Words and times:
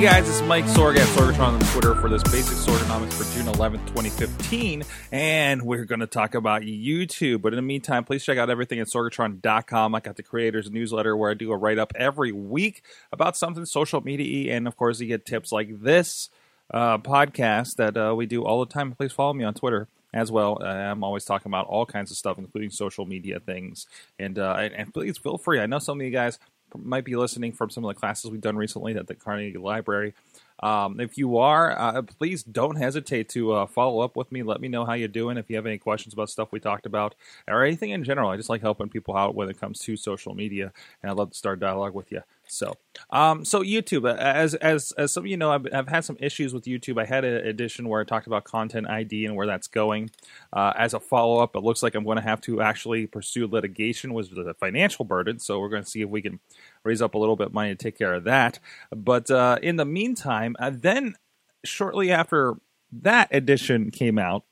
Hey 0.00 0.06
guys, 0.06 0.30
it's 0.30 0.40
Mike 0.48 0.64
Sorg 0.64 0.96
at 0.96 1.06
Sorgatron 1.08 1.52
on 1.52 1.60
Twitter 1.60 1.94
for 1.94 2.08
this 2.08 2.22
basic 2.22 2.56
Sorganomics 2.56 3.12
for 3.12 3.36
June 3.36 3.52
11th, 3.52 3.86
2015. 3.88 4.82
And 5.12 5.60
we're 5.60 5.84
going 5.84 6.00
to 6.00 6.06
talk 6.06 6.34
about 6.34 6.62
YouTube. 6.62 7.42
But 7.42 7.52
in 7.52 7.56
the 7.56 7.62
meantime, 7.62 8.04
please 8.04 8.24
check 8.24 8.38
out 8.38 8.48
everything 8.48 8.80
at 8.80 8.86
Sorgatron.com. 8.86 9.94
I 9.94 10.00
got 10.00 10.16
the 10.16 10.22
creators 10.22 10.70
newsletter 10.70 11.14
where 11.14 11.30
I 11.30 11.34
do 11.34 11.52
a 11.52 11.56
write 11.58 11.78
up 11.78 11.92
every 11.96 12.32
week 12.32 12.82
about 13.12 13.36
something 13.36 13.66
social 13.66 14.00
media. 14.00 14.56
And 14.56 14.66
of 14.66 14.74
course, 14.74 15.00
you 15.00 15.06
get 15.06 15.26
tips 15.26 15.52
like 15.52 15.82
this 15.82 16.30
uh, 16.72 16.96
podcast 16.96 17.76
that 17.76 17.94
uh, 17.94 18.14
we 18.16 18.24
do 18.24 18.42
all 18.42 18.64
the 18.64 18.72
time. 18.72 18.92
Please 18.92 19.12
follow 19.12 19.34
me 19.34 19.44
on 19.44 19.52
Twitter 19.52 19.86
as 20.14 20.32
well. 20.32 20.62
I'm 20.62 21.04
always 21.04 21.26
talking 21.26 21.50
about 21.50 21.66
all 21.66 21.84
kinds 21.84 22.10
of 22.10 22.16
stuff, 22.16 22.38
including 22.38 22.70
social 22.70 23.04
media 23.04 23.38
things. 23.38 23.86
And, 24.18 24.38
uh, 24.38 24.54
and 24.54 24.94
please 24.94 25.18
feel 25.18 25.36
free. 25.36 25.60
I 25.60 25.66
know 25.66 25.78
some 25.78 26.00
of 26.00 26.06
you 26.06 26.10
guys 26.10 26.38
might 26.76 27.04
be 27.04 27.16
listening 27.16 27.52
from 27.52 27.70
some 27.70 27.84
of 27.84 27.94
the 27.94 27.98
classes 27.98 28.30
we've 28.30 28.40
done 28.40 28.56
recently 28.56 28.94
at 28.96 29.06
the 29.06 29.14
Carnegie 29.14 29.58
Library. 29.58 30.14
Um, 30.62 31.00
if 31.00 31.16
you 31.16 31.38
are, 31.38 31.78
uh, 31.78 32.02
please 32.02 32.42
don't 32.42 32.76
hesitate 32.76 33.28
to 33.30 33.52
uh, 33.52 33.66
follow 33.66 34.00
up 34.00 34.14
with 34.14 34.30
me. 34.30 34.42
Let 34.42 34.60
me 34.60 34.68
know 34.68 34.84
how 34.84 34.92
you're 34.92 35.08
doing. 35.08 35.38
If 35.38 35.48
you 35.48 35.56
have 35.56 35.66
any 35.66 35.78
questions 35.78 36.12
about 36.12 36.28
stuff 36.28 36.52
we 36.52 36.60
talked 36.60 36.84
about 36.86 37.14
or 37.48 37.64
anything 37.64 37.90
in 37.90 38.04
general, 38.04 38.30
I 38.30 38.36
just 38.36 38.50
like 38.50 38.60
helping 38.60 38.90
people 38.90 39.16
out 39.16 39.34
when 39.34 39.48
it 39.48 39.58
comes 39.58 39.78
to 39.80 39.96
social 39.96 40.34
media, 40.34 40.72
and 41.02 41.10
I'd 41.10 41.16
love 41.16 41.30
to 41.30 41.36
start 41.36 41.60
dialogue 41.60 41.94
with 41.94 42.12
you. 42.12 42.22
So, 42.50 42.74
um, 43.10 43.44
so 43.44 43.62
YouTube, 43.62 44.04
uh, 44.04 44.16
as 44.16 44.54
as 44.56 44.92
as 44.92 45.12
some 45.12 45.24
of 45.24 45.26
you 45.28 45.36
know, 45.36 45.52
I've, 45.52 45.66
I've 45.72 45.88
had 45.88 46.04
some 46.04 46.16
issues 46.20 46.52
with 46.52 46.64
YouTube. 46.64 47.00
I 47.00 47.04
had 47.04 47.24
an 47.24 47.46
edition 47.46 47.88
where 47.88 48.00
I 48.00 48.04
talked 48.04 48.26
about 48.26 48.44
content 48.44 48.88
ID 48.88 49.24
and 49.26 49.36
where 49.36 49.46
that's 49.46 49.68
going. 49.68 50.10
Uh, 50.52 50.72
as 50.76 50.92
a 50.92 51.00
follow 51.00 51.38
up, 51.38 51.54
it 51.54 51.60
looks 51.60 51.82
like 51.82 51.94
I'm 51.94 52.04
going 52.04 52.16
to 52.16 52.22
have 52.22 52.40
to 52.42 52.60
actually 52.60 53.06
pursue 53.06 53.46
litigation, 53.46 54.18
is 54.18 54.32
a 54.32 54.54
financial 54.54 55.04
burden. 55.04 55.38
So 55.38 55.60
we're 55.60 55.68
going 55.68 55.84
to 55.84 55.88
see 55.88 56.02
if 56.02 56.08
we 56.08 56.22
can 56.22 56.40
raise 56.84 57.00
up 57.00 57.14
a 57.14 57.18
little 57.18 57.36
bit 57.36 57.48
of 57.48 57.54
money 57.54 57.70
to 57.70 57.76
take 57.76 57.96
care 57.96 58.14
of 58.14 58.24
that. 58.24 58.58
But 58.90 59.30
uh, 59.30 59.58
in 59.62 59.76
the 59.76 59.84
meantime, 59.84 60.56
uh, 60.58 60.70
then 60.74 61.16
shortly 61.64 62.10
after 62.10 62.56
that 62.92 63.28
edition 63.30 63.90
came 63.90 64.18
out, 64.18 64.44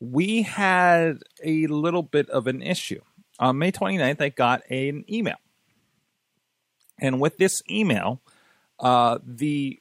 we 0.00 0.42
had 0.42 1.18
a 1.44 1.66
little 1.66 2.02
bit 2.02 2.30
of 2.30 2.46
an 2.46 2.62
issue. 2.62 3.00
On 3.38 3.58
May 3.58 3.70
29th, 3.70 4.20
I 4.20 4.30
got 4.30 4.62
an 4.70 5.04
email 5.10 5.36
and 6.98 7.20
with 7.20 7.38
this 7.38 7.62
email, 7.70 8.20
uh, 8.80 9.18
the 9.24 9.80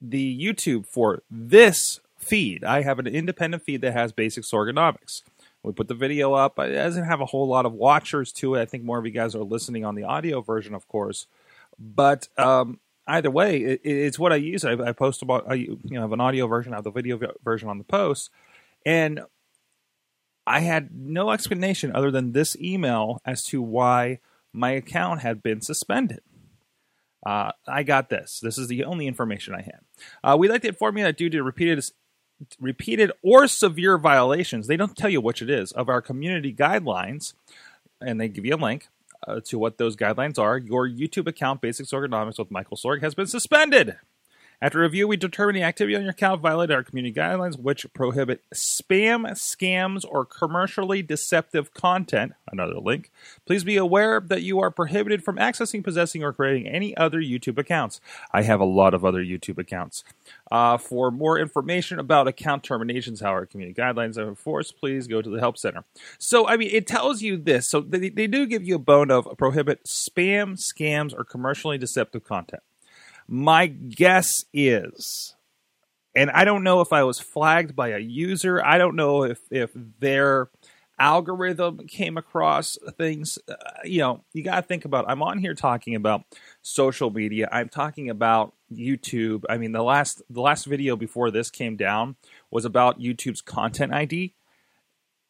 the 0.00 0.38
YouTube 0.38 0.86
for 0.86 1.22
this 1.30 2.00
feed, 2.16 2.64
I 2.64 2.82
have 2.82 2.98
an 2.98 3.06
independent 3.06 3.62
feed 3.62 3.82
that 3.82 3.92
has 3.92 4.12
basic 4.12 4.44
Sorganomics. 4.44 5.22
We 5.62 5.72
put 5.72 5.88
the 5.88 5.94
video 5.94 6.32
up. 6.32 6.58
It 6.58 6.72
doesn't 6.72 7.04
have 7.04 7.20
a 7.20 7.26
whole 7.26 7.46
lot 7.46 7.66
of 7.66 7.72
watchers 7.72 8.32
to 8.34 8.56
it. 8.56 8.62
I 8.62 8.64
think 8.64 8.82
more 8.82 8.98
of 8.98 9.06
you 9.06 9.12
guys 9.12 9.36
are 9.36 9.44
listening 9.44 9.84
on 9.84 9.94
the 9.94 10.02
audio 10.02 10.40
version, 10.40 10.74
of 10.74 10.88
course. 10.88 11.26
But 11.78 12.28
um, 12.36 12.80
either 13.06 13.30
way, 13.30 13.58
it, 13.58 13.80
it's 13.84 14.18
what 14.18 14.32
I 14.32 14.36
use. 14.36 14.64
I, 14.64 14.72
I 14.72 14.92
post 14.92 15.22
about 15.22 15.44
I, 15.48 15.54
you 15.54 15.78
know 15.84 16.00
have 16.00 16.12
an 16.12 16.20
audio 16.20 16.46
version, 16.46 16.72
I 16.72 16.76
have 16.76 16.84
the 16.84 16.90
video 16.90 17.18
version 17.44 17.68
on 17.68 17.78
the 17.78 17.84
post, 17.84 18.30
and 18.84 19.20
I 20.46 20.60
had 20.60 20.90
no 20.92 21.30
explanation 21.30 21.94
other 21.94 22.10
than 22.10 22.32
this 22.32 22.56
email 22.60 23.20
as 23.24 23.44
to 23.44 23.62
why 23.62 24.18
my 24.52 24.70
account 24.70 25.20
had 25.20 25.42
been 25.42 25.60
suspended. 25.60 26.20
Uh, 27.24 27.52
I 27.66 27.82
got 27.82 28.08
this. 28.08 28.40
This 28.40 28.58
is 28.58 28.68
the 28.68 28.84
only 28.84 29.06
information 29.06 29.54
I 29.54 29.62
have. 29.62 29.80
Uh, 30.24 30.36
we'd 30.36 30.50
like 30.50 30.62
to 30.62 30.68
inform 30.68 30.98
you 30.98 31.04
that 31.04 31.16
due 31.16 31.30
to 31.30 31.42
repeated 31.42 31.84
repeated 32.60 33.12
or 33.22 33.46
severe 33.46 33.98
violations, 33.98 34.66
they 34.66 34.76
don't 34.76 34.96
tell 34.96 35.10
you 35.10 35.20
which 35.20 35.42
it 35.42 35.50
is, 35.50 35.70
of 35.72 35.88
our 35.88 36.02
community 36.02 36.52
guidelines, 36.52 37.34
and 38.00 38.20
they 38.20 38.28
give 38.28 38.44
you 38.44 38.54
a 38.54 38.56
link 38.56 38.88
uh, 39.26 39.40
to 39.44 39.58
what 39.58 39.78
those 39.78 39.96
guidelines 39.96 40.38
are, 40.38 40.58
your 40.58 40.88
YouTube 40.88 41.28
account, 41.28 41.60
Basic 41.60 41.86
Sorganomics 41.86 42.38
with 42.38 42.50
Michael 42.50 42.76
Sorg, 42.76 43.00
has 43.02 43.14
been 43.14 43.26
suspended. 43.26 43.96
After 44.62 44.78
review, 44.78 45.08
we 45.08 45.16
determine 45.16 45.56
the 45.56 45.64
activity 45.64 45.96
on 45.96 46.02
your 46.02 46.12
account 46.12 46.40
violated 46.40 46.76
our 46.76 46.84
community 46.84 47.12
guidelines, 47.12 47.58
which 47.58 47.84
prohibit 47.92 48.44
spam, 48.54 49.28
scams, 49.32 50.04
or 50.08 50.24
commercially 50.24 51.02
deceptive 51.02 51.74
content. 51.74 52.34
Another 52.46 52.78
link. 52.78 53.10
Please 53.44 53.64
be 53.64 53.76
aware 53.76 54.20
that 54.20 54.42
you 54.42 54.60
are 54.60 54.70
prohibited 54.70 55.24
from 55.24 55.34
accessing, 55.34 55.82
possessing, 55.82 56.22
or 56.22 56.32
creating 56.32 56.68
any 56.68 56.96
other 56.96 57.18
YouTube 57.18 57.58
accounts. 57.58 58.00
I 58.30 58.42
have 58.42 58.60
a 58.60 58.64
lot 58.64 58.94
of 58.94 59.04
other 59.04 59.24
YouTube 59.24 59.58
accounts. 59.58 60.04
Uh, 60.48 60.76
for 60.76 61.10
more 61.10 61.40
information 61.40 61.98
about 61.98 62.28
account 62.28 62.62
terminations, 62.62 63.20
how 63.20 63.30
our 63.30 63.46
community 63.46 63.74
guidelines 63.74 64.16
are 64.16 64.28
enforced, 64.28 64.78
please 64.78 65.08
go 65.08 65.20
to 65.20 65.28
the 65.28 65.40
Help 65.40 65.58
Center. 65.58 65.82
So, 66.18 66.46
I 66.46 66.56
mean, 66.56 66.70
it 66.72 66.86
tells 66.86 67.20
you 67.20 67.36
this. 67.36 67.68
So, 67.68 67.80
they, 67.80 68.10
they 68.10 68.28
do 68.28 68.46
give 68.46 68.62
you 68.62 68.76
a 68.76 68.78
bone 68.78 69.10
of 69.10 69.26
prohibit 69.36 69.82
spam, 69.86 70.52
scams, 70.52 71.12
or 71.12 71.24
commercially 71.24 71.78
deceptive 71.78 72.22
content. 72.22 72.62
My 73.28 73.66
guess 73.66 74.44
is, 74.52 75.34
and 76.14 76.30
I 76.30 76.44
don't 76.44 76.64
know 76.64 76.80
if 76.80 76.92
I 76.92 77.04
was 77.04 77.18
flagged 77.18 77.74
by 77.74 77.88
a 77.88 77.98
user. 77.98 78.64
I 78.64 78.78
don't 78.78 78.96
know 78.96 79.24
if 79.24 79.40
if 79.50 79.70
their 79.74 80.48
algorithm 80.98 81.86
came 81.88 82.16
across 82.16 82.78
things. 82.96 83.38
Uh, 83.48 83.54
you 83.84 83.98
know, 83.98 84.24
you 84.32 84.42
got 84.42 84.56
to 84.56 84.62
think 84.62 84.84
about. 84.84 85.06
I'm 85.08 85.22
on 85.22 85.38
here 85.38 85.54
talking 85.54 85.94
about 85.94 86.24
social 86.62 87.10
media. 87.10 87.48
I'm 87.50 87.68
talking 87.68 88.10
about 88.10 88.54
YouTube. 88.72 89.44
I 89.48 89.58
mean, 89.58 89.72
the 89.72 89.82
last 89.82 90.22
the 90.30 90.40
last 90.40 90.66
video 90.66 90.96
before 90.96 91.30
this 91.30 91.50
came 91.50 91.76
down 91.76 92.16
was 92.50 92.64
about 92.64 93.00
YouTube's 93.00 93.40
content 93.40 93.92
ID, 93.92 94.34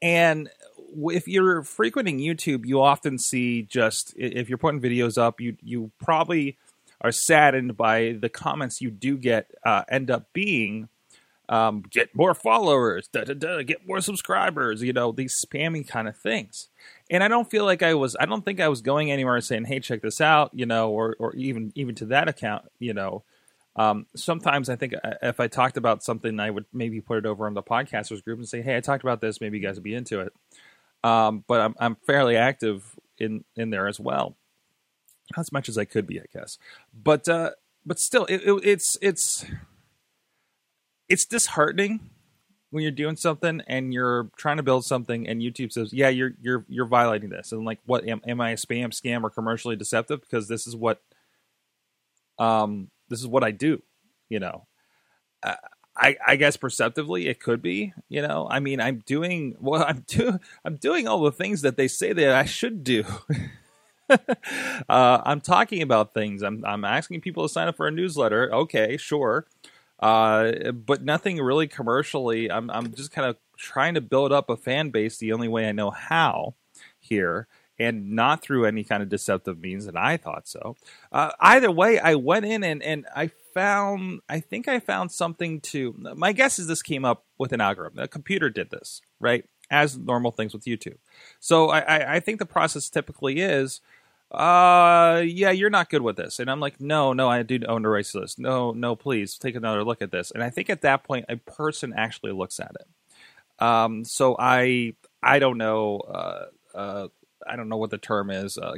and 0.00 0.50
if 0.94 1.28
you're 1.28 1.62
frequenting 1.62 2.18
YouTube, 2.18 2.66
you 2.66 2.80
often 2.80 3.18
see 3.18 3.62
just 3.62 4.14
if 4.16 4.48
you're 4.48 4.58
putting 4.58 4.80
videos 4.80 5.16
up, 5.16 5.40
you 5.40 5.56
you 5.62 5.90
probably 5.98 6.58
are 7.02 7.12
saddened 7.12 7.76
by 7.76 8.16
the 8.18 8.28
comments 8.28 8.80
you 8.80 8.90
do 8.90 9.18
get 9.18 9.50
uh, 9.66 9.82
end 9.90 10.10
up 10.10 10.32
being 10.32 10.88
um, 11.48 11.82
get 11.90 12.14
more 12.14 12.34
followers, 12.34 13.08
da, 13.08 13.24
da, 13.24 13.34
da, 13.34 13.62
get 13.62 13.86
more 13.86 14.00
subscribers, 14.00 14.82
you 14.82 14.94
know, 14.94 15.12
these 15.12 15.44
spammy 15.44 15.86
kind 15.86 16.08
of 16.08 16.16
things. 16.16 16.68
And 17.10 17.22
I 17.22 17.28
don't 17.28 17.50
feel 17.50 17.66
like 17.66 17.82
I 17.82 17.92
was, 17.92 18.16
I 18.18 18.24
don't 18.24 18.42
think 18.42 18.58
I 18.58 18.68
was 18.68 18.80
going 18.80 19.10
anywhere 19.10 19.34
and 19.34 19.44
saying, 19.44 19.66
hey, 19.66 19.80
check 19.80 20.00
this 20.00 20.20
out, 20.20 20.50
you 20.54 20.64
know, 20.64 20.90
or, 20.90 21.14
or 21.18 21.34
even, 21.34 21.70
even 21.74 21.94
to 21.96 22.06
that 22.06 22.26
account, 22.26 22.64
you 22.78 22.94
know. 22.94 23.24
Um, 23.76 24.06
sometimes 24.16 24.70
I 24.70 24.76
think 24.76 24.94
uh, 24.94 25.14
if 25.22 25.40
I 25.40 25.48
talked 25.48 25.76
about 25.76 26.02
something, 26.02 26.40
I 26.40 26.48
would 26.48 26.64
maybe 26.72 27.02
put 27.02 27.18
it 27.18 27.26
over 27.26 27.46
on 27.46 27.52
the 27.52 27.62
podcasters 27.62 28.24
group 28.24 28.38
and 28.38 28.48
say, 28.48 28.62
hey, 28.62 28.76
I 28.76 28.80
talked 28.80 29.02
about 29.02 29.20
this, 29.20 29.40
maybe 29.40 29.58
you 29.58 29.66
guys 29.66 29.74
would 29.74 29.84
be 29.84 29.94
into 29.94 30.20
it. 30.20 30.32
Um, 31.04 31.44
but 31.46 31.60
I'm, 31.60 31.74
I'm 31.78 31.96
fairly 32.06 32.36
active 32.36 32.98
in, 33.18 33.44
in 33.56 33.68
there 33.68 33.88
as 33.88 34.00
well 34.00 34.36
as 35.38 35.52
much 35.52 35.68
as 35.68 35.78
I 35.78 35.84
could 35.84 36.06
be, 36.06 36.20
I 36.20 36.24
guess. 36.32 36.58
But 36.92 37.28
uh, 37.28 37.50
but 37.84 37.98
still, 37.98 38.24
it, 38.26 38.42
it, 38.44 38.60
it's 38.64 38.96
it's 39.00 39.44
it's 41.08 41.24
disheartening 41.26 42.10
when 42.70 42.82
you're 42.82 42.90
doing 42.90 43.16
something 43.16 43.60
and 43.66 43.92
you're 43.92 44.30
trying 44.36 44.56
to 44.56 44.62
build 44.62 44.84
something, 44.84 45.28
and 45.28 45.42
YouTube 45.42 45.72
says, 45.72 45.92
"Yeah, 45.92 46.08
you're 46.08 46.32
you're 46.40 46.64
you're 46.68 46.86
violating 46.86 47.30
this." 47.30 47.52
And 47.52 47.64
like, 47.64 47.80
what 47.84 48.08
am, 48.08 48.20
am 48.26 48.40
I 48.40 48.50
a 48.50 48.56
spam, 48.56 48.92
scam, 48.92 49.22
or 49.22 49.30
commercially 49.30 49.76
deceptive? 49.76 50.20
Because 50.20 50.48
this 50.48 50.66
is 50.66 50.74
what 50.74 51.02
um 52.38 52.90
this 53.08 53.20
is 53.20 53.26
what 53.26 53.44
I 53.44 53.50
do. 53.50 53.82
You 54.28 54.40
know, 54.40 54.66
uh, 55.42 55.56
I, 55.94 56.16
I 56.26 56.36
guess 56.36 56.56
perceptively 56.56 57.28
it 57.28 57.40
could 57.40 57.60
be, 57.60 57.92
you 58.08 58.22
know. 58.22 58.48
I 58.50 58.60
mean, 58.60 58.80
I'm 58.80 59.02
doing 59.04 59.56
well. 59.60 59.84
I'm 59.86 60.04
doing 60.06 60.40
I'm 60.64 60.76
doing 60.76 61.06
all 61.06 61.20
the 61.20 61.32
things 61.32 61.62
that 61.62 61.76
they 61.76 61.88
say 61.88 62.12
that 62.12 62.34
I 62.34 62.44
should 62.44 62.82
do. 62.84 63.04
uh, 64.88 65.22
I'm 65.24 65.40
talking 65.40 65.82
about 65.82 66.14
things. 66.14 66.42
I'm 66.42 66.64
I'm 66.64 66.84
asking 66.84 67.20
people 67.20 67.42
to 67.44 67.48
sign 67.48 67.68
up 67.68 67.76
for 67.76 67.86
a 67.86 67.90
newsletter. 67.90 68.52
Okay, 68.54 68.96
sure, 68.96 69.46
uh, 70.00 70.72
but 70.72 71.02
nothing 71.02 71.38
really 71.38 71.68
commercially. 71.68 72.50
I'm 72.50 72.70
I'm 72.70 72.92
just 72.94 73.12
kind 73.12 73.28
of 73.28 73.36
trying 73.56 73.94
to 73.94 74.00
build 74.00 74.32
up 74.32 74.50
a 74.50 74.56
fan 74.56 74.90
base 74.90 75.18
the 75.18 75.32
only 75.32 75.48
way 75.48 75.68
I 75.68 75.72
know 75.72 75.90
how 75.90 76.54
here. 76.98 77.46
And 77.78 78.12
not 78.12 78.42
through 78.42 78.66
any 78.66 78.84
kind 78.84 79.02
of 79.02 79.08
deceptive 79.08 79.58
means, 79.58 79.86
and 79.86 79.98
I 79.98 80.16
thought 80.16 80.46
so. 80.46 80.76
Uh, 81.10 81.30
either 81.40 81.70
way, 81.70 81.98
I 81.98 82.14
went 82.14 82.44
in 82.44 82.62
and, 82.62 82.80
and 82.82 83.06
I 83.16 83.28
found, 83.54 84.20
I 84.28 84.40
think 84.40 84.68
I 84.68 84.78
found 84.78 85.10
something 85.10 85.60
to. 85.62 85.94
My 86.14 86.32
guess 86.32 86.58
is 86.58 86.66
this 86.66 86.82
came 86.82 87.04
up 87.04 87.24
with 87.38 87.52
an 87.52 87.60
algorithm. 87.60 87.98
A 87.98 88.06
computer 88.06 88.50
did 88.50 88.70
this, 88.70 89.00
right? 89.18 89.46
As 89.70 89.96
normal 89.96 90.30
things 90.30 90.52
with 90.52 90.64
YouTube. 90.64 90.98
So 91.40 91.70
I, 91.70 91.80
I, 91.80 92.14
I 92.16 92.20
think 92.20 92.38
the 92.38 92.46
process 92.46 92.88
typically 92.88 93.40
is 93.40 93.80
uh 94.32 95.22
yeah 95.24 95.50
you're 95.50 95.70
not 95.70 95.90
good 95.90 96.02
with 96.02 96.16
this 96.16 96.38
and 96.38 96.50
i'm 96.50 96.60
like 96.60 96.80
no 96.80 97.12
no 97.12 97.28
i 97.28 97.42
do 97.42 97.58
own 97.68 97.84
a 97.84 97.88
race 97.88 98.14
list 98.14 98.38
no 98.38 98.72
no 98.72 98.96
please 98.96 99.36
take 99.36 99.54
another 99.54 99.84
look 99.84 100.00
at 100.00 100.10
this 100.10 100.30
and 100.30 100.42
i 100.42 100.48
think 100.48 100.70
at 100.70 100.80
that 100.80 101.04
point 101.04 101.26
a 101.28 101.36
person 101.36 101.92
actually 101.94 102.32
looks 102.32 102.58
at 102.58 102.72
it 102.80 103.62
um 103.62 104.04
so 104.04 104.34
i 104.38 104.94
i 105.22 105.38
don't 105.38 105.58
know 105.58 105.98
uh 105.98 106.46
uh 106.74 107.08
I 107.46 107.56
don't 107.56 107.68
know 107.68 107.76
what 107.76 107.90
the 107.90 107.98
term 107.98 108.30
is. 108.30 108.58
Uh, 108.58 108.74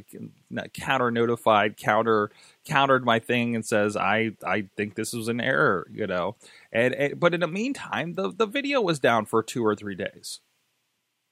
counter 0.73 1.11
notified, 1.11 1.77
counter 1.77 2.31
countered 2.65 3.05
my 3.05 3.19
thing 3.19 3.55
and 3.55 3.65
says 3.65 3.97
I 3.97 4.33
I 4.45 4.69
think 4.77 4.95
this 4.95 5.13
was 5.13 5.29
an 5.29 5.41
error, 5.41 5.87
you 5.93 6.07
know. 6.07 6.37
And, 6.73 6.95
and 6.95 7.21
but 7.21 7.35
in 7.35 7.41
the 7.41 7.49
meantime, 7.49 8.15
the 8.15 8.33
the 8.33 8.47
video 8.47 8.81
was 8.81 8.99
down 8.99 9.27
for 9.27 9.43
two 9.43 9.65
or 9.65 9.75
three 9.75 9.95
days 9.95 10.41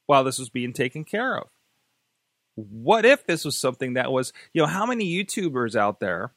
while 0.06 0.24
this 0.24 0.38
was 0.38 0.50
being 0.50 0.72
taken 0.72 1.04
care 1.04 1.38
of 1.38 1.48
what 2.54 3.04
if 3.04 3.26
this 3.26 3.44
was 3.44 3.56
something 3.56 3.94
that 3.94 4.12
was, 4.12 4.32
you 4.52 4.60
know, 4.60 4.66
how 4.66 4.86
many 4.86 5.06
YouTubers 5.06 5.74
out 5.74 6.00
there 6.00 6.32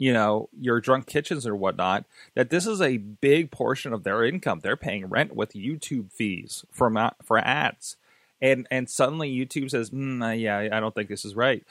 you 0.00 0.14
know 0.14 0.48
your 0.58 0.80
drunk 0.80 1.06
kitchens 1.06 1.46
or 1.46 1.54
whatnot 1.54 2.06
that 2.34 2.48
this 2.48 2.66
is 2.66 2.80
a 2.80 2.96
big 2.96 3.52
portion 3.52 3.92
of 3.92 4.02
their 4.02 4.24
income. 4.24 4.60
They're 4.60 4.76
paying 4.76 5.06
rent 5.06 5.36
with 5.36 5.52
youtube 5.52 6.10
fees 6.10 6.64
for 6.72 6.90
for 7.22 7.38
ads. 7.38 7.96
And 8.42 8.66
and 8.70 8.88
suddenly 8.88 9.30
youtube 9.30 9.70
says 9.70 9.90
mm, 9.90 10.40
yeah 10.40 10.68
i 10.72 10.80
don't 10.80 10.94
think 10.94 11.10
this 11.10 11.24
is 11.24 11.36
right. 11.36 11.62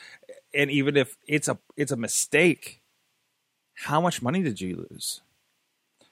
And 0.54 0.72
even 0.72 0.96
if 0.96 1.18
it's 1.28 1.50
a 1.50 1.58
it's 1.76 1.92
a 1.92 1.98
mistake 1.98 2.80
how 3.74 4.00
much 4.00 4.22
money 4.22 4.44
did 4.44 4.62
you 4.62 4.86
lose? 4.92 5.22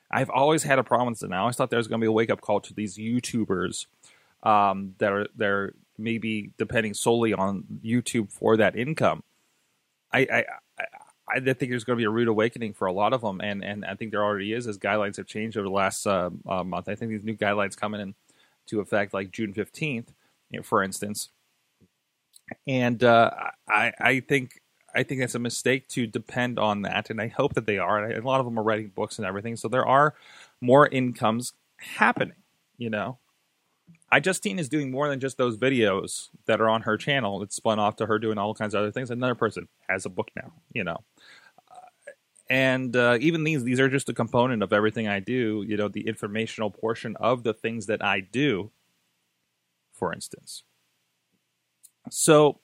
I've 0.10 0.30
always 0.30 0.64
had 0.64 0.80
a 0.80 0.84
problem 0.84 1.10
with 1.10 1.22
it 1.22 1.32
i 1.32 1.38
always 1.38 1.56
thought 1.56 1.70
there 1.70 1.78
was 1.78 1.88
going 1.88 2.02
to 2.02 2.06
be 2.06 2.10
a 2.10 2.12
wake-up 2.12 2.42
call 2.42 2.60
to 2.62 2.74
these 2.74 2.98
youtubers 2.98 3.86
um, 4.42 4.96
that 4.98 5.12
are 5.12 5.28
they're 5.36 5.74
maybe 5.98 6.52
depending 6.58 6.94
solely 6.94 7.34
on 7.34 7.64
youtube 7.84 8.32
for 8.32 8.58
that 8.58 8.76
income 8.76 9.24
I, 10.12 10.20
I, 10.20 10.46
I 11.30 11.40
think 11.40 11.60
there's 11.60 11.84
going 11.84 11.98
to 11.98 12.02
be 12.02 12.06
a 12.06 12.10
rude 12.10 12.30
awakening 12.30 12.74
for 12.74 12.86
a 12.86 12.94
lot 12.94 13.14
of 13.14 13.22
them, 13.22 13.42
and 13.42 13.64
and 13.64 13.84
I 13.84 13.96
think 13.96 14.12
there 14.12 14.24
already 14.24 14.54
is 14.54 14.68
as 14.68 14.78
guidelines 14.78 15.18
have 15.18 15.28
changed 15.28 15.58
over 15.58 15.68
the 15.68 15.74
last 15.74 16.08
uh, 16.08 16.30
uh, 16.48 16.64
month. 16.64 16.88
I 16.88 16.96
think 16.96 17.12
these 17.12 17.26
new 17.26 17.36
guidelines 17.36 17.76
coming 17.76 18.00
in 18.00 18.16
to 18.68 18.80
effect 18.80 19.14
like 19.14 19.32
June 19.32 19.54
fifteenth, 19.54 20.14
you 20.50 20.60
know, 20.60 20.64
for 20.64 20.82
instance, 20.82 21.30
and 22.66 23.04
uh, 23.04 23.32
I 23.68 23.92
I 24.00 24.20
think 24.22 24.62
I 24.96 25.04
think 25.04 25.20
that's 25.20 25.36
a 25.36 25.40
mistake 25.40 25.90
to 25.90 26.08
depend 26.08 26.60
on 26.60 26.84
that, 26.84 27.10
and 27.10 27.20
I 27.20 27.28
hope 27.28 27.56
that 27.56 27.66
they 27.66 27.78
are. 27.78 28.04
And 28.04 28.14
a 28.14 28.26
lot 28.26 28.40
of 28.40 28.46
them 28.46 28.58
are 28.58 28.64
writing 28.64 28.92
books 28.96 29.18
and 29.18 29.28
everything, 29.28 29.58
so 29.58 29.68
there 29.68 29.86
are 29.86 30.16
more 30.62 30.88
incomes 30.88 31.54
happening. 31.78 32.38
You 32.78 32.90
know, 32.90 33.18
iJustine 34.14 34.60
is 34.60 34.70
doing 34.70 34.90
more 34.90 35.10
than 35.10 35.20
just 35.20 35.38
those 35.38 35.58
videos 35.58 36.30
that 36.46 36.62
are 36.62 36.70
on 36.70 36.84
her 36.84 36.98
channel. 36.98 37.42
It's 37.44 37.56
spun 37.56 37.80
off 37.80 37.98
to 37.98 38.06
her 38.06 38.20
doing 38.20 38.38
all 38.38 38.54
kinds 38.54 38.74
of 38.74 38.80
other 38.80 38.92
things. 38.92 39.12
Another 39.12 39.36
person 39.36 39.68
has 39.90 40.06
a 40.06 40.10
book 40.10 40.30
now, 40.36 40.54
you 40.72 40.84
know. 40.84 40.98
Uh, 41.70 42.12
and 42.50 42.96
uh, 42.96 43.18
even 43.20 43.44
these, 43.44 43.64
these 43.64 43.80
are 43.80 43.90
just 43.90 44.08
a 44.08 44.14
component 44.14 44.64
of 44.64 44.72
everything 44.72 45.08
I 45.08 45.20
do. 45.20 45.64
You 45.68 45.76
know, 45.76 45.90
the 45.90 46.08
informational 46.08 46.72
portion 46.72 47.18
of 47.18 47.44
the 47.44 47.54
things 47.54 47.88
that 47.88 48.04
I 48.04 48.22
do, 48.22 48.72
for 49.92 50.14
instance. 50.14 50.64
So, 52.10 52.62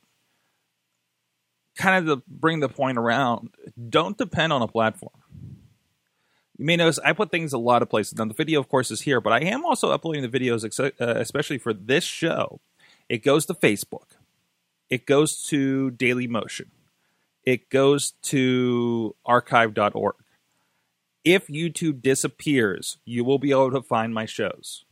kind 1.75 2.07
of 2.07 2.19
to 2.19 2.23
bring 2.25 2.61
the 2.61 2.69
point 2.69 2.97
around, 2.97 3.49
don't 3.89 4.17
depend 4.17 4.53
on 4.53 4.61
a 4.61 4.67
platform 4.67 5.22
you 6.57 6.65
may 6.65 6.75
notice 6.75 6.99
I 6.99 7.13
put 7.13 7.31
things 7.31 7.53
a 7.53 7.57
lot 7.57 7.81
of 7.81 7.89
places. 7.89 8.17
Now, 8.17 8.25
the 8.25 8.33
video, 8.33 8.59
of 8.59 8.69
course, 8.69 8.91
is 8.91 9.01
here, 9.01 9.19
but 9.19 9.33
I 9.33 9.39
am 9.39 9.65
also 9.65 9.91
uploading 9.91 10.21
the 10.21 10.39
videos, 10.39 10.63
uh, 10.79 10.91
especially 11.19 11.57
for 11.57 11.73
this 11.73 12.03
show. 12.03 12.59
It 13.09 13.23
goes 13.23 13.45
to 13.47 13.53
Facebook, 13.53 14.17
it 14.89 15.05
goes 15.05 15.43
to 15.45 15.91
Daily 15.91 16.27
Motion, 16.27 16.71
it 17.43 17.69
goes 17.69 18.11
to 18.23 19.15
archive.org. 19.25 20.15
If 21.23 21.47
YouTube 21.47 22.01
disappears, 22.01 22.97
you 23.05 23.23
will 23.23 23.39
be 23.39 23.51
able 23.51 23.71
to 23.71 23.81
find 23.81 24.13
my 24.13 24.25
shows, 24.25 24.85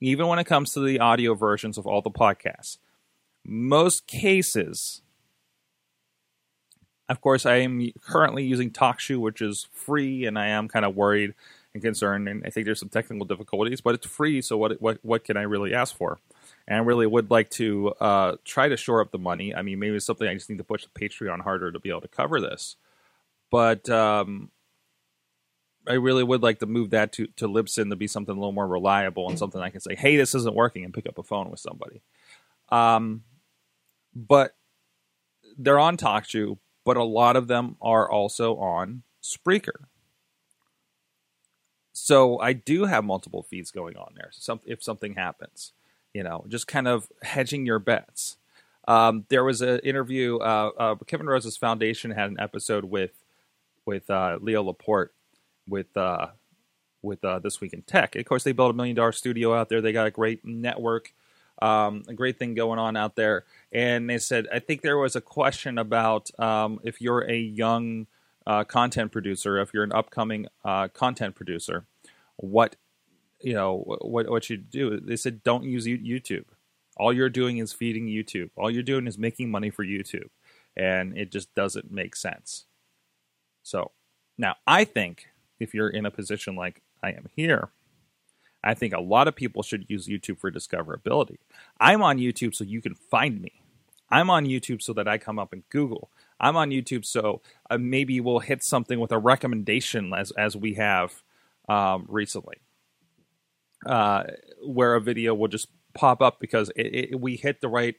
even 0.00 0.26
when 0.26 0.38
it 0.38 0.44
comes 0.44 0.72
to 0.72 0.80
the 0.80 0.98
audio 1.00 1.34
versions 1.34 1.78
of 1.78 1.86
all 1.86 2.02
the 2.02 2.10
podcasts. 2.10 2.78
Most 3.44 4.06
cases, 4.06 5.02
of 7.08 7.20
course, 7.20 7.46
I 7.46 7.56
am 7.56 7.90
currently 8.00 8.44
using 8.44 8.70
TalkShoe, 8.70 9.18
which 9.18 9.40
is 9.40 9.66
free, 9.72 10.26
and 10.26 10.38
I 10.38 10.48
am 10.48 10.68
kind 10.68 10.84
of 10.84 10.94
worried 10.94 11.34
and 11.72 11.82
concerned. 11.82 12.28
And 12.28 12.42
I 12.46 12.50
think 12.50 12.66
there's 12.66 12.80
some 12.80 12.90
technical 12.90 13.26
difficulties, 13.26 13.80
but 13.80 13.94
it's 13.94 14.06
free. 14.06 14.42
So 14.42 14.56
what 14.56 14.80
what 14.82 14.98
what 15.02 15.24
can 15.24 15.36
I 15.36 15.42
really 15.42 15.74
ask 15.74 15.96
for? 15.96 16.18
And 16.66 16.76
I 16.76 16.80
really 16.80 17.06
would 17.06 17.30
like 17.30 17.48
to 17.50 17.94
uh, 18.00 18.36
try 18.44 18.68
to 18.68 18.76
shore 18.76 19.00
up 19.00 19.10
the 19.10 19.18
money. 19.18 19.54
I 19.54 19.62
mean, 19.62 19.78
maybe 19.78 19.96
it's 19.96 20.04
something 20.04 20.28
I 20.28 20.34
just 20.34 20.50
need 20.50 20.58
to 20.58 20.64
push 20.64 20.84
the 20.84 21.00
Patreon 21.00 21.40
harder 21.40 21.72
to 21.72 21.80
be 21.80 21.88
able 21.88 22.02
to 22.02 22.08
cover 22.08 22.40
this. 22.40 22.76
But 23.50 23.88
um, 23.88 24.50
I 25.86 25.94
really 25.94 26.22
would 26.22 26.42
like 26.42 26.58
to 26.58 26.66
move 26.66 26.90
that 26.90 27.12
to 27.12 27.28
to 27.36 27.48
Libsyn 27.48 27.88
to 27.88 27.96
be 27.96 28.06
something 28.06 28.36
a 28.36 28.38
little 28.38 28.52
more 28.52 28.68
reliable 28.68 29.28
and 29.30 29.38
something 29.38 29.60
I 29.62 29.70
can 29.70 29.80
say, 29.80 29.94
"Hey, 29.94 30.16
this 30.18 30.34
isn't 30.34 30.54
working," 30.54 30.84
and 30.84 30.92
pick 30.92 31.06
up 31.06 31.16
a 31.16 31.22
phone 31.22 31.50
with 31.50 31.60
somebody. 31.60 32.02
Um, 32.68 33.24
but 34.14 34.54
they're 35.56 35.78
on 35.78 35.96
TalkShoe, 35.96 36.58
but 36.88 36.96
a 36.96 37.04
lot 37.04 37.36
of 37.36 37.48
them 37.48 37.76
are 37.82 38.10
also 38.10 38.56
on 38.56 39.02
Spreaker. 39.22 39.84
So 41.92 42.40
I 42.40 42.54
do 42.54 42.86
have 42.86 43.04
multiple 43.04 43.42
feeds 43.42 43.70
going 43.70 43.98
on 43.98 44.14
there. 44.16 44.30
So 44.32 44.58
if 44.64 44.82
something 44.82 45.14
happens, 45.14 45.74
you 46.14 46.22
know, 46.22 46.46
just 46.48 46.66
kind 46.66 46.88
of 46.88 47.06
hedging 47.22 47.66
your 47.66 47.78
bets. 47.78 48.38
Um, 48.86 49.26
there 49.28 49.44
was 49.44 49.60
an 49.60 49.80
interview. 49.80 50.38
Uh, 50.38 50.70
uh, 50.78 50.94
Kevin 51.06 51.26
Rose's 51.26 51.58
foundation 51.58 52.10
had 52.12 52.30
an 52.30 52.40
episode 52.40 52.84
with 52.84 53.12
with 53.84 54.08
uh, 54.08 54.38
Leo 54.40 54.62
Laporte 54.62 55.12
with 55.68 55.94
uh, 55.94 56.28
with 57.02 57.22
uh, 57.22 57.38
this 57.38 57.60
week 57.60 57.74
in 57.74 57.82
tech. 57.82 58.16
Of 58.16 58.24
course, 58.24 58.44
they 58.44 58.52
built 58.52 58.70
a 58.70 58.74
million 58.74 58.96
dollar 58.96 59.12
studio 59.12 59.54
out 59.54 59.68
there. 59.68 59.82
They 59.82 59.92
got 59.92 60.06
a 60.06 60.10
great 60.10 60.42
network 60.42 61.12
um, 61.60 62.02
a 62.08 62.14
great 62.14 62.38
thing 62.38 62.54
going 62.54 62.78
on 62.78 62.96
out 62.96 63.16
there. 63.16 63.44
And 63.72 64.08
they 64.08 64.18
said, 64.18 64.46
I 64.52 64.58
think 64.58 64.82
there 64.82 64.98
was 64.98 65.16
a 65.16 65.20
question 65.20 65.78
about 65.78 66.30
um, 66.38 66.80
if 66.84 67.00
you're 67.00 67.28
a 67.28 67.36
young 67.36 68.06
uh, 68.46 68.64
content 68.64 69.12
producer, 69.12 69.58
if 69.58 69.74
you're 69.74 69.84
an 69.84 69.92
upcoming 69.92 70.46
uh, 70.64 70.88
content 70.88 71.34
producer, 71.34 71.86
what 72.36 72.76
you 73.40 73.52
know 73.52 73.84
what 74.00 74.28
what 74.28 74.50
you 74.50 74.56
do. 74.56 74.98
They 75.00 75.16
said, 75.16 75.42
don't 75.42 75.64
use 75.64 75.86
YouTube. 75.86 76.44
All 76.96 77.12
you're 77.12 77.28
doing 77.28 77.58
is 77.58 77.72
feeding 77.72 78.06
YouTube. 78.06 78.50
All 78.56 78.70
you're 78.70 78.82
doing 78.82 79.06
is 79.06 79.18
making 79.18 79.50
money 79.50 79.70
for 79.70 79.84
YouTube, 79.84 80.30
and 80.76 81.16
it 81.16 81.30
just 81.30 81.54
doesn't 81.54 81.92
make 81.92 82.16
sense. 82.16 82.64
So 83.62 83.92
now 84.36 84.56
I 84.66 84.84
think 84.84 85.26
if 85.60 85.74
you're 85.74 85.90
in 85.90 86.06
a 86.06 86.10
position 86.10 86.56
like 86.56 86.82
I 87.02 87.10
am 87.10 87.28
here, 87.36 87.70
I 88.62 88.74
think 88.74 88.92
a 88.92 89.00
lot 89.00 89.28
of 89.28 89.36
people 89.36 89.62
should 89.62 89.88
use 89.88 90.08
YouTube 90.08 90.38
for 90.38 90.50
discoverability. 90.50 91.38
I'm 91.80 92.02
on 92.02 92.18
YouTube 92.18 92.54
so 92.54 92.64
you 92.64 92.80
can 92.80 92.94
find 92.94 93.40
me. 93.40 93.62
I'm 94.10 94.30
on 94.30 94.46
YouTube 94.46 94.82
so 94.82 94.92
that 94.94 95.06
I 95.06 95.18
come 95.18 95.38
up 95.38 95.52
in 95.52 95.64
Google. 95.70 96.10
I'm 96.40 96.56
on 96.56 96.70
YouTube 96.70 97.04
so 97.04 97.40
uh, 97.70 97.78
maybe 97.78 98.20
we'll 98.20 98.38
hit 98.40 98.62
something 98.62 99.00
with 99.00 99.12
a 99.12 99.18
recommendation 99.18 100.12
as 100.14 100.30
as 100.32 100.56
we 100.56 100.74
have 100.74 101.22
um, 101.68 102.06
recently, 102.08 102.56
uh, 103.86 104.24
where 104.64 104.94
a 104.94 105.00
video 105.00 105.34
will 105.34 105.48
just 105.48 105.68
pop 105.94 106.22
up 106.22 106.40
because 106.40 106.70
it, 106.76 107.10
it, 107.10 107.20
we 107.20 107.36
hit 107.36 107.60
the 107.60 107.68
right 107.68 107.96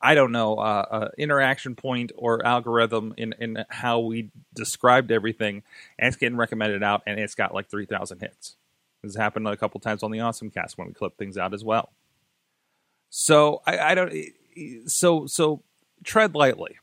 I 0.00 0.14
don't 0.14 0.32
know 0.32 0.56
uh, 0.56 0.84
uh, 0.90 1.08
interaction 1.18 1.74
point 1.74 2.12
or 2.16 2.44
algorithm 2.46 3.14
in 3.16 3.34
in 3.38 3.64
how 3.68 4.00
we 4.00 4.30
described 4.54 5.10
everything, 5.10 5.62
and 5.98 6.08
it's 6.08 6.16
getting 6.16 6.38
recommended 6.38 6.82
out, 6.82 7.02
and 7.06 7.18
it's 7.18 7.34
got 7.34 7.52
like 7.52 7.68
three 7.68 7.86
thousand 7.86 8.20
hits. 8.20 8.56
This 9.02 9.16
happened 9.16 9.46
a 9.46 9.56
couple 9.56 9.80
times 9.80 10.02
on 10.02 10.10
the 10.10 10.20
Awesome 10.20 10.50
Cast 10.50 10.76
when 10.76 10.88
we 10.88 10.94
clip 10.94 11.16
things 11.16 11.38
out 11.38 11.54
as 11.54 11.64
well. 11.64 11.92
So 13.10 13.62
I, 13.66 13.78
I 13.78 13.94
don't. 13.94 14.12
So 14.86 15.26
so 15.26 15.62
tread 16.04 16.34
lightly. 16.34 16.76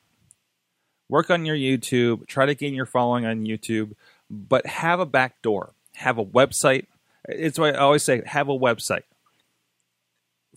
Work 1.09 1.29
on 1.29 1.45
your 1.45 1.55
YouTube. 1.55 2.27
Try 2.27 2.45
to 2.45 2.55
gain 2.55 2.73
your 2.73 2.85
following 2.85 3.25
on 3.25 3.45
YouTube, 3.45 3.93
but 4.29 4.65
have 4.65 4.99
a 4.99 5.05
back 5.05 5.41
door. 5.41 5.73
Have 5.95 6.17
a 6.17 6.25
website. 6.25 6.87
It's 7.27 7.59
why 7.59 7.71
I 7.71 7.77
always 7.77 8.03
say 8.03 8.21
have 8.25 8.49
a 8.49 8.57
website. 8.57 9.03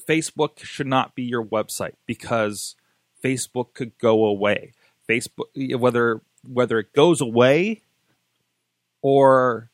Facebook 0.08 0.60
should 0.60 0.86
not 0.86 1.14
be 1.14 1.22
your 1.22 1.44
website 1.44 1.94
because 2.06 2.76
Facebook 3.22 3.74
could 3.74 3.98
go 3.98 4.24
away. 4.24 4.72
Facebook 5.08 5.78
whether 5.78 6.20
whether 6.46 6.78
it 6.78 6.92
goes 6.92 7.20
away 7.20 7.82
or 9.02 9.70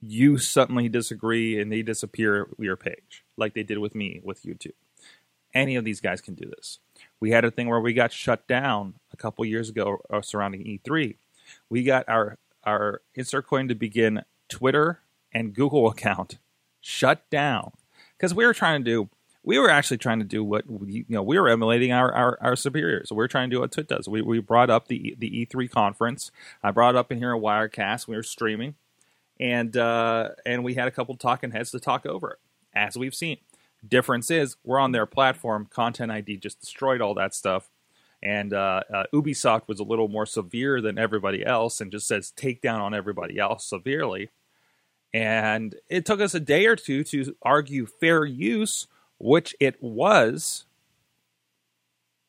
you 0.00 0.38
suddenly 0.38 0.88
disagree 0.88 1.60
and 1.60 1.72
they 1.72 1.82
disappear 1.82 2.48
your 2.58 2.76
page, 2.76 3.24
like 3.36 3.54
they 3.54 3.62
did 3.62 3.78
with 3.78 3.94
me 3.94 4.20
with 4.22 4.42
YouTube. 4.42 4.72
Any 5.54 5.76
of 5.76 5.84
these 5.84 6.00
guys 6.00 6.20
can 6.20 6.34
do 6.34 6.48
this. 6.48 6.78
We 7.20 7.30
had 7.30 7.44
a 7.44 7.50
thing 7.50 7.68
where 7.68 7.80
we 7.80 7.92
got 7.92 8.12
shut 8.12 8.46
down 8.46 8.94
a 9.12 9.16
couple 9.16 9.44
years 9.44 9.68
ago 9.68 10.00
uh, 10.10 10.20
surrounding 10.22 10.62
E3. 10.64 11.16
We 11.68 11.82
got 11.82 12.08
our 12.08 12.38
our 12.64 13.00
Insert 13.14 13.46
Coin 13.46 13.68
to 13.68 13.74
begin 13.74 14.22
Twitter 14.48 15.00
and 15.32 15.54
Google 15.54 15.88
account 15.90 16.38
shut 16.80 17.28
down 17.30 17.72
because 18.16 18.34
we 18.34 18.46
were 18.46 18.54
trying 18.54 18.84
to 18.84 18.90
do. 18.90 19.08
We 19.42 19.58
were 19.58 19.70
actually 19.70 19.98
trying 19.98 20.18
to 20.18 20.26
do 20.26 20.44
what 20.44 20.64
you 20.86 21.06
know. 21.08 21.22
We 21.22 21.38
were 21.38 21.48
emulating 21.48 21.92
our 21.92 22.12
our, 22.12 22.38
our 22.40 22.56
superiors. 22.56 23.08
So 23.08 23.14
we 23.14 23.24
are 23.24 23.28
trying 23.28 23.48
to 23.50 23.56
do 23.56 23.60
what 23.60 23.72
Twit 23.72 23.88
does. 23.88 24.06
We 24.06 24.20
we 24.20 24.38
brought 24.40 24.70
up 24.70 24.88
the 24.88 25.16
the 25.18 25.46
E3 25.46 25.70
conference. 25.70 26.30
I 26.62 26.70
brought 26.70 26.94
up 26.94 27.10
in 27.10 27.18
here 27.18 27.32
a 27.32 27.38
Wirecast. 27.38 28.06
We 28.06 28.16
were 28.16 28.22
streaming 28.22 28.74
and 29.40 29.76
uh, 29.76 30.30
and 30.44 30.64
we 30.64 30.74
had 30.74 30.88
a 30.88 30.90
couple 30.90 31.16
talking 31.16 31.50
heads 31.50 31.70
to 31.72 31.80
talk 31.80 32.06
over 32.06 32.32
it, 32.32 32.38
as 32.74 32.96
we've 32.96 33.14
seen. 33.14 33.38
Difference 33.86 34.30
is 34.30 34.56
we're 34.64 34.80
on 34.80 34.92
their 34.92 35.06
platform. 35.06 35.66
Content 35.70 36.10
ID 36.10 36.38
just 36.38 36.60
destroyed 36.60 37.00
all 37.00 37.14
that 37.14 37.34
stuff, 37.34 37.70
and 38.22 38.52
uh, 38.52 38.82
uh, 38.92 39.04
Ubisoft 39.14 39.68
was 39.68 39.80
a 39.80 39.84
little 39.84 40.08
more 40.08 40.26
severe 40.26 40.80
than 40.80 40.98
everybody 40.98 41.44
else, 41.44 41.80
and 41.80 41.92
just 41.92 42.08
says 42.08 42.32
take 42.32 42.60
down 42.60 42.80
on 42.80 42.94
everybody 42.94 43.38
else 43.38 43.64
severely. 43.64 44.30
And 45.14 45.74
it 45.88 46.04
took 46.04 46.20
us 46.20 46.34
a 46.34 46.40
day 46.40 46.66
or 46.66 46.76
two 46.76 47.02
to 47.04 47.34
argue 47.42 47.86
fair 47.86 48.24
use, 48.24 48.86
which 49.18 49.54
it 49.58 49.82
was. 49.82 50.66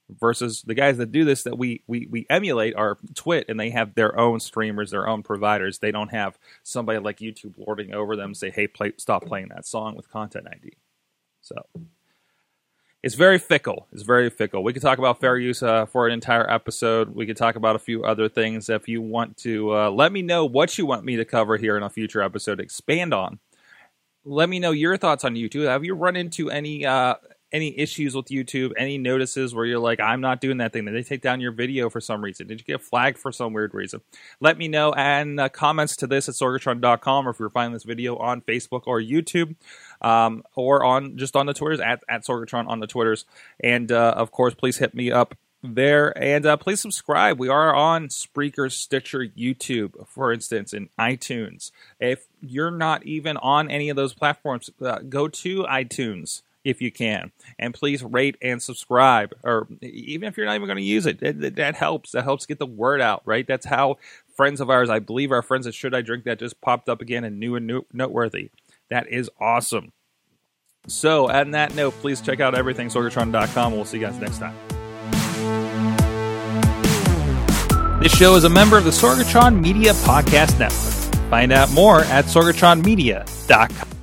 Versus 0.09 0.63
the 0.63 0.73
guys 0.73 0.97
that 0.97 1.11
do 1.11 1.25
this 1.25 1.43
that 1.43 1.57
we, 1.57 1.83
we, 1.87 2.07
we 2.09 2.25
emulate 2.29 2.75
are 2.75 2.97
Twit 3.15 3.45
and 3.49 3.59
they 3.59 3.69
have 3.69 3.95
their 3.95 4.17
own 4.17 4.39
streamers, 4.39 4.91
their 4.91 5.07
own 5.07 5.23
providers. 5.23 5.79
They 5.79 5.91
don't 5.91 6.11
have 6.11 6.37
somebody 6.63 6.99
like 6.99 7.19
YouTube 7.19 7.53
lording 7.57 7.93
over 7.93 8.15
them 8.15 8.33
say, 8.33 8.49
hey, 8.49 8.67
play, 8.67 8.93
stop 8.97 9.25
playing 9.25 9.49
that 9.49 9.65
song 9.65 9.95
with 9.95 10.09
Content 10.09 10.47
ID. 10.51 10.73
So 11.41 11.55
it's 13.01 13.15
very 13.15 13.39
fickle. 13.39 13.87
It's 13.93 14.03
very 14.03 14.29
fickle. 14.29 14.63
We 14.63 14.73
could 14.73 14.81
talk 14.81 14.97
about 14.97 15.21
fair 15.21 15.37
use 15.37 15.63
uh, 15.63 15.85
for 15.85 16.05
an 16.05 16.13
entire 16.13 16.49
episode. 16.49 17.15
We 17.15 17.25
could 17.25 17.37
talk 17.37 17.55
about 17.55 17.75
a 17.75 17.79
few 17.79 18.03
other 18.03 18.27
things. 18.27 18.69
If 18.69 18.87
you 18.89 19.01
want 19.01 19.37
to 19.37 19.73
uh, 19.75 19.89
let 19.91 20.11
me 20.11 20.21
know 20.21 20.45
what 20.45 20.77
you 20.77 20.85
want 20.85 21.05
me 21.05 21.15
to 21.15 21.25
cover 21.25 21.55
here 21.55 21.77
in 21.77 21.83
a 21.83 21.89
future 21.89 22.21
episode, 22.21 22.59
expand 22.59 23.13
on. 23.13 23.39
Let 24.25 24.49
me 24.49 24.59
know 24.59 24.71
your 24.71 24.97
thoughts 24.97 25.23
on 25.23 25.35
YouTube. 25.35 25.65
Have 25.65 25.85
you 25.85 25.95
run 25.95 26.17
into 26.17 26.51
any 26.51 26.85
uh, 26.85 27.15
any 27.51 27.77
issues 27.77 28.15
with 28.15 28.27
YouTube, 28.27 28.71
any 28.77 28.97
notices 28.97 29.53
where 29.53 29.65
you're 29.65 29.79
like, 29.79 29.99
I'm 29.99 30.21
not 30.21 30.41
doing 30.41 30.57
that 30.57 30.73
thing? 30.73 30.85
Did 30.85 30.93
they 30.93 31.03
take 31.03 31.21
down 31.21 31.41
your 31.41 31.51
video 31.51 31.89
for 31.89 31.99
some 31.99 32.23
reason? 32.23 32.47
Did 32.47 32.59
you 32.59 32.65
get 32.65 32.81
flagged 32.81 33.17
for 33.17 33.31
some 33.31 33.53
weird 33.53 33.73
reason? 33.73 34.01
Let 34.39 34.57
me 34.57 34.67
know 34.67 34.93
and 34.93 35.39
uh, 35.39 35.49
comments 35.49 35.95
to 35.97 36.07
this 36.07 36.29
at 36.29 36.35
sorgatron.com 36.35 37.27
or 37.27 37.31
if 37.31 37.39
you're 37.39 37.49
finding 37.49 37.73
this 37.73 37.83
video 37.83 38.17
on 38.17 38.41
Facebook 38.41 38.83
or 38.85 39.01
YouTube 39.01 39.55
um, 40.01 40.43
or 40.55 40.83
on 40.83 41.17
just 41.17 41.35
on 41.35 41.45
the 41.45 41.53
Twitters 41.53 41.79
at, 41.79 42.03
at 42.07 42.25
Sorgatron 42.25 42.67
on 42.67 42.79
the 42.79 42.87
Twitters. 42.87 43.25
And 43.59 43.91
uh, 43.91 44.13
of 44.15 44.31
course, 44.31 44.53
please 44.53 44.77
hit 44.77 44.93
me 44.93 45.11
up 45.11 45.35
there 45.61 46.17
and 46.17 46.45
uh, 46.45 46.55
please 46.55 46.79
subscribe 46.79 47.37
we 47.37 47.49
are 47.49 47.75
on 47.75 48.07
spreaker 48.07 48.71
stitcher 48.71 49.25
youtube 49.37 50.07
for 50.07 50.31
instance 50.31 50.71
in 50.71 50.87
itunes 50.97 51.71
if 51.99 52.27
you're 52.39 52.71
not 52.71 53.03
even 53.05 53.35
on 53.35 53.69
any 53.69 53.89
of 53.89 53.97
those 53.97 54.13
platforms 54.13 54.69
uh, 54.81 54.99
go 55.09 55.27
to 55.27 55.63
itunes 55.63 56.43
if 56.63 56.81
you 56.81 56.91
can. 56.91 57.31
And 57.57 57.73
please 57.73 58.03
rate 58.03 58.37
and 58.41 58.61
subscribe, 58.61 59.33
or 59.43 59.67
even 59.81 60.27
if 60.27 60.37
you're 60.37 60.45
not 60.45 60.55
even 60.55 60.67
going 60.67 60.77
to 60.77 60.83
use 60.83 61.05
it, 61.05 61.19
that, 61.19 61.55
that, 61.55 61.75
helps. 61.75 62.11
That 62.11 62.23
helps 62.23 62.45
get 62.45 62.59
the 62.59 62.65
word 62.65 63.01
out, 63.01 63.21
right? 63.25 63.47
That's 63.47 63.65
how 63.65 63.97
friends 64.35 64.61
of 64.61 64.69
ours, 64.69 64.89
I 64.89 64.99
believe 64.99 65.31
our 65.31 65.41
friends 65.41 65.67
at 65.67 65.73
Should 65.73 65.95
I 65.95 66.01
Drink 66.01 66.25
That 66.25 66.39
just 66.39 66.61
popped 66.61 66.89
up 66.89 67.01
again 67.01 67.23
and 67.23 67.39
new 67.39 67.55
and 67.55 67.67
new, 67.67 67.85
noteworthy. 67.93 68.51
That 68.89 69.07
is 69.07 69.29
awesome. 69.39 69.91
So, 70.87 71.29
on 71.29 71.51
that 71.51 71.75
note, 71.75 71.93
please 71.95 72.21
check 72.21 72.39
out 72.39 72.55
everything 72.55 72.87
Sorgatron.com. 72.87 73.73
We'll 73.73 73.85
see 73.85 73.99
you 73.99 74.05
guys 74.05 74.17
next 74.19 74.39
time. 74.39 74.55
This 78.01 78.13
show 78.13 78.35
is 78.35 78.45
a 78.45 78.49
member 78.49 78.77
of 78.77 78.85
the 78.85 78.91
Sorgatron 78.91 79.59
Media 79.59 79.91
Podcast 79.91 80.57
Network. 80.57 81.29
Find 81.29 81.51
out 81.51 81.69
more 81.71 81.99
at 82.05 82.25
sorgatronmedia.com. 82.25 83.98